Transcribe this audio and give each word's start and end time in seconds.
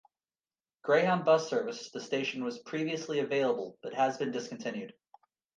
Greyhound 0.81 1.25
Bus 1.25 1.47
service 1.47 1.83
to 1.83 1.89
the 1.99 2.03
station 2.03 2.43
was 2.43 2.57
previously 2.57 3.19
available 3.19 3.77
but 3.83 3.93
has 3.93 4.17
been 4.17 4.31
discontinued. 4.31 4.95